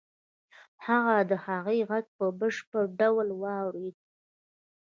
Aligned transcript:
هغه 0.85 1.17
د 1.29 1.31
هغې 1.45 1.79
غږ 1.89 2.05
په 2.17 2.25
بشپړ 2.39 2.83
ډول 2.99 3.27
واورېد. 3.41 3.95